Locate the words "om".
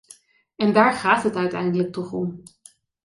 2.11-2.43